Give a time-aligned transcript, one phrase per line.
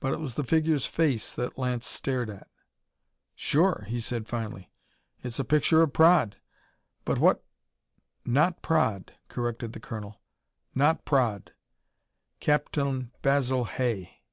[0.00, 2.48] But it was the figure's face that Lance stared at.
[3.36, 4.72] "Sure," he said finally.
[5.22, 6.38] "It's a picture of Praed.
[7.04, 7.44] But what"
[8.40, 10.20] "Not Praed," corrected the colonel.
[10.74, 11.52] "Not Praed.
[12.40, 14.24] Captain Basil Hay."